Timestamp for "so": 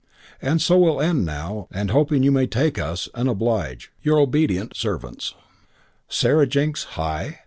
0.59-0.79